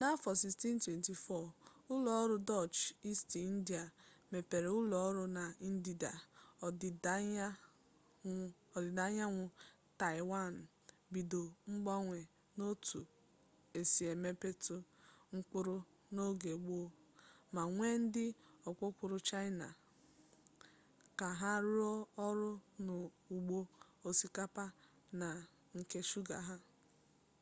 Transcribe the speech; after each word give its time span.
n'afọ 0.03 0.29
1624 0.37 1.93
ụlọọrụ 1.93 2.35
dọch 2.49 2.77
isti 3.11 3.39
indịa 3.49 3.83
mepere 4.31 4.69
ụlọọrụ 4.79 5.23
na 5.37 5.43
ndịda 5.71 6.11
ọdịdaanyanwụ 8.77 9.43
taịwan 9.99 10.53
bido 11.11 11.41
mgbanwe 11.71 12.17
n'otu 12.57 12.99
e 13.77 13.79
si 13.91 14.03
emepụta 14.13 14.75
mkpụrụ 15.33 15.75
n'oge 16.15 16.51
gboo 16.63 16.85
ma 17.55 17.61
wee 17.77 17.95
ndị 18.03 18.25
ọkpọkọọrụ 18.69 19.17
chaịna 19.27 19.67
ka 21.19 21.27
ha 21.39 21.51
rụọ 21.73 21.93
ọrụ 22.27 22.49
n'ugbo 22.85 23.57
osikapa 24.07 24.65
na 25.19 25.27
nke 25.77 25.99
shuga 26.09 26.37
ha 26.47 26.55